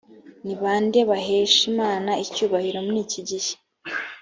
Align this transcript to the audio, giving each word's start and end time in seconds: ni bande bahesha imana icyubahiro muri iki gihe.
ni 0.45 0.53
bande 0.61 0.99
bahesha 1.09 1.61
imana 1.71 2.11
icyubahiro 2.23 2.79
muri 2.85 2.99
iki 3.05 3.21
gihe. 3.29 3.51